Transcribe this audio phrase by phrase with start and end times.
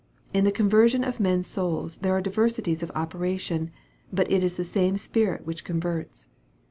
[0.33, 3.69] In the conversion of men's souls there are diversities of operation,
[4.11, 6.27] but it is the same Spirit which converts.